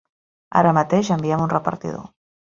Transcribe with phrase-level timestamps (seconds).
[0.61, 2.11] Ara mateix enviem un repartidor.